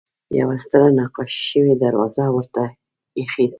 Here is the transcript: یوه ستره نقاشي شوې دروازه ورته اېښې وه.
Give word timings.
یوه 0.39 0.55
ستره 0.65 0.87
نقاشي 0.99 1.39
شوې 1.49 1.73
دروازه 1.83 2.25
ورته 2.31 2.63
اېښې 3.19 3.45
وه. 3.45 3.49